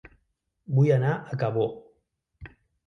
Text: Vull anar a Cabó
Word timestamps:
Vull 0.79 0.89
anar 0.95 1.13
a 1.13 1.39
Cabó 1.45 1.69